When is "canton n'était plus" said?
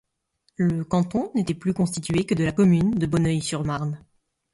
0.83-1.75